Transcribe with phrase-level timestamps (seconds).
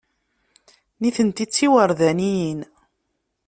[1.01, 2.59] Nitenti d tiwerdaniyin.